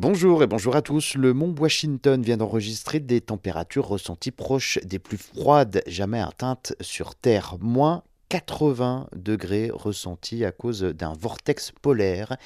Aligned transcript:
Bonjour 0.00 0.44
et 0.44 0.46
bonjour 0.46 0.76
à 0.76 0.80
tous. 0.80 1.16
Le 1.16 1.34
mont 1.34 1.52
Washington 1.58 2.22
vient 2.22 2.36
d'enregistrer 2.36 3.00
des 3.00 3.20
températures 3.20 3.88
ressenties 3.88 4.30
proches 4.30 4.78
des 4.84 5.00
plus 5.00 5.16
froides 5.16 5.82
jamais 5.88 6.20
atteintes 6.20 6.72
sur 6.80 7.16
Terre. 7.16 7.56
Moins 7.60 8.04
80 8.28 9.08
degrés 9.16 9.70
ressentis 9.72 10.44
à 10.44 10.52
cause 10.52 10.82
d'un 10.82 11.14
vortex 11.14 11.72
polaire 11.80 12.36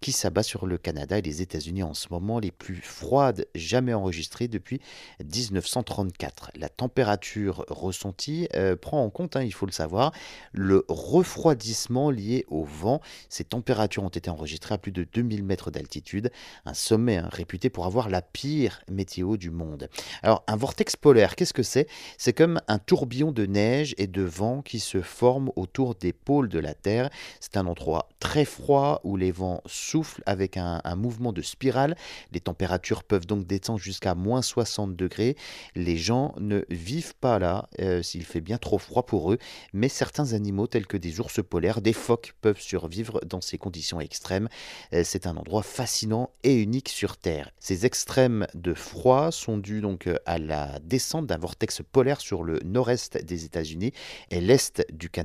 qui 0.00 0.12
s'abat 0.12 0.44
sur 0.44 0.66
le 0.66 0.78
Canada 0.78 1.18
et 1.18 1.22
les 1.22 1.42
États-Unis 1.42 1.82
en 1.82 1.94
ce 1.94 2.08
moment, 2.10 2.38
les 2.38 2.52
plus 2.52 2.76
froides 2.76 3.46
jamais 3.54 3.92
enregistrées 3.92 4.46
depuis 4.46 4.80
1934. 5.24 6.52
La 6.54 6.68
température 6.68 7.64
ressentie 7.68 8.48
euh, 8.54 8.76
prend 8.76 9.02
en 9.02 9.10
compte, 9.10 9.34
hein, 9.34 9.42
il 9.42 9.52
faut 9.52 9.66
le 9.66 9.72
savoir, 9.72 10.12
le 10.52 10.84
refroidissement 10.88 12.10
lié 12.10 12.44
au 12.48 12.64
vent. 12.64 13.00
Ces 13.28 13.44
températures 13.44 14.04
ont 14.04 14.08
été 14.08 14.30
enregistrées 14.30 14.74
à 14.74 14.78
plus 14.78 14.92
de 14.92 15.04
2000 15.04 15.42
mètres 15.42 15.72
d'altitude, 15.72 16.30
un 16.66 16.74
sommet 16.74 17.16
hein, 17.16 17.28
réputé 17.32 17.68
pour 17.68 17.86
avoir 17.86 18.08
la 18.08 18.22
pire 18.22 18.82
météo 18.88 19.36
du 19.36 19.50
monde. 19.50 19.88
Alors, 20.22 20.44
un 20.46 20.56
vortex 20.56 20.94
polaire, 20.94 21.34
qu'est-ce 21.34 21.54
que 21.54 21.64
c'est? 21.64 21.88
C'est 22.16 22.32
comme 22.32 22.60
un 22.68 22.78
tourbillon 22.78 23.32
de 23.32 23.46
neige 23.46 23.94
et 23.98 24.06
de 24.06 24.22
vent 24.22 24.62
qui 24.62 24.78
se 24.78 25.02
forme 25.02 25.31
autour 25.56 25.94
des 25.94 26.12
pôles 26.12 26.48
de 26.48 26.58
la 26.58 26.74
Terre. 26.74 27.10
C'est 27.40 27.56
un 27.56 27.66
endroit 27.66 28.08
très 28.20 28.44
froid 28.44 29.00
où 29.04 29.16
les 29.16 29.32
vents 29.32 29.62
soufflent 29.66 30.22
avec 30.26 30.56
un, 30.56 30.80
mouvement 30.96 31.32
de 31.32 31.42
spirale. 31.42 31.96
Les 32.32 32.40
températures 32.40 33.02
peuvent 33.02 33.26
donc 33.26 33.46
descendre 33.46 33.78
jusqu'à 33.78 34.14
moins 34.14 34.42
60 34.42 34.94
degrés. 34.94 35.36
Les 35.74 35.96
gens 35.96 36.34
ne 36.38 36.64
vivent 36.68 37.14
pas 37.14 37.38
là 37.38 37.68
euh, 37.80 38.02
s'il 38.02 38.24
fait 38.24 38.40
bien 38.40 38.58
trop 38.58 38.78
froid 38.78 39.04
pour 39.04 39.32
eux, 39.32 39.38
mais 39.72 39.88
certains 39.88 40.34
animaux 40.34 40.66
tels 40.66 40.86
que 40.86 40.96
des 40.96 41.20
ours 41.20 41.40
polaires, 41.42 41.80
des 41.80 41.92
phoques 41.92 42.34
peuvent 42.40 42.60
survivre 42.60 43.20
dans 43.24 43.40
ces 43.40 43.58
conditions 43.58 44.00
extrêmes. 44.00 44.48
Euh, 44.92 45.02
c'est 45.04 45.26
un 45.26 45.36
endroit 45.36 45.62
fascinant 45.62 46.30
et 46.42 46.54
unique 46.54 46.88
sur 46.88 47.16
Terre. 47.16 47.50
Ces 47.58 47.86
extrêmes 47.86 48.46
de 48.54 48.74
froid 48.74 49.30
sont 49.32 49.58
dus 49.58 49.80
donc 49.80 50.08
à 50.26 50.38
la 50.38 50.78
descente 50.80 51.26
d'un 51.26 51.38
vortex 51.38 51.82
polaire 51.90 52.20
sur 52.20 52.42
le 52.42 52.60
nord-est 52.64 53.24
des 53.24 53.44
États-Unis 53.44 53.92
et 54.30 54.40
l'est 54.40 54.84
du 54.92 55.10
Canada 55.10 55.21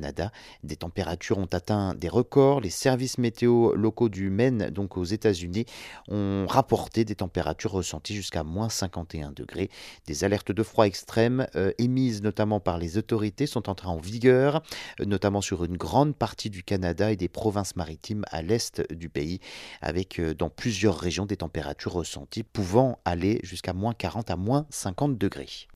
des 0.63 0.75
températures 0.75 1.37
ont 1.37 1.49
atteint 1.51 1.93
des 1.95 2.09
records. 2.09 2.61
Les 2.61 2.69
services 2.69 3.17
météo 3.17 3.73
locaux 3.73 4.09
du 4.09 4.29
Maine, 4.29 4.69
donc 4.69 4.97
aux 4.97 5.03
États-Unis, 5.03 5.65
ont 6.09 6.45
rapporté 6.47 7.05
des 7.05 7.15
températures 7.15 7.71
ressenties 7.71 8.15
jusqu'à 8.15 8.43
moins 8.43 8.69
51 8.69 9.31
degrés. 9.31 9.69
Des 10.05 10.23
alertes 10.23 10.51
de 10.51 10.63
froid 10.63 10.85
extrême 10.85 11.47
euh, 11.55 11.71
émises 11.77 12.21
notamment 12.21 12.59
par 12.59 12.77
les 12.77 12.97
autorités 12.97 13.47
sont 13.47 13.69
entrées 13.69 13.87
en 13.87 13.97
vigueur, 13.97 14.61
euh, 14.99 15.05
notamment 15.05 15.41
sur 15.41 15.63
une 15.63 15.77
grande 15.77 16.15
partie 16.15 16.49
du 16.49 16.63
Canada 16.63 17.11
et 17.11 17.15
des 17.15 17.29
provinces 17.29 17.75
maritimes 17.75 18.23
à 18.31 18.41
l'est 18.41 18.81
du 18.93 19.09
pays, 19.09 19.39
avec 19.81 20.19
euh, 20.19 20.33
dans 20.33 20.49
plusieurs 20.49 20.97
régions 20.97 21.25
des 21.25 21.37
températures 21.37 21.93
ressenties 21.93 22.43
pouvant 22.43 22.99
aller 23.05 23.39
jusqu'à 23.43 23.73
moins 23.73 23.93
40 23.93 24.31
à 24.31 24.35
moins 24.35 24.65
50 24.69 25.17
degrés. 25.17 25.67